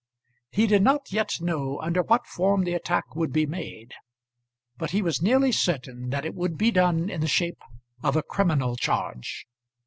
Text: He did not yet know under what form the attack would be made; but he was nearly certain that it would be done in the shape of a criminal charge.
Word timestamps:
He 0.49 0.65
did 0.65 0.81
not 0.81 1.11
yet 1.11 1.39
know 1.41 1.79
under 1.79 2.01
what 2.01 2.25
form 2.25 2.63
the 2.63 2.73
attack 2.73 3.15
would 3.15 3.31
be 3.31 3.45
made; 3.45 3.93
but 4.75 4.89
he 4.89 5.03
was 5.03 5.21
nearly 5.21 5.51
certain 5.51 6.09
that 6.09 6.25
it 6.25 6.33
would 6.33 6.57
be 6.57 6.71
done 6.71 7.07
in 7.07 7.21
the 7.21 7.27
shape 7.27 7.61
of 8.01 8.15
a 8.15 8.23
criminal 8.23 8.75
charge. 8.75 9.45